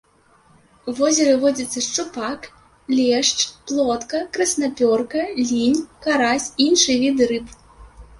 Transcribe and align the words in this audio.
У 0.91 0.93
возеры 0.99 1.33
водзяцца 1.41 1.81
шчупак, 1.87 2.47
лешч, 2.99 3.37
плотка, 3.67 4.21
краснапёрка, 4.37 5.21
лінь, 5.51 5.77
карась 6.07 6.49
і 6.51 6.63
іншыя 6.71 6.97
віды 7.05 7.29
рыб. 7.35 7.47